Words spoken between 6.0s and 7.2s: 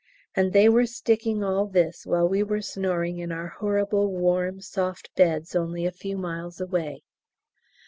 miles away.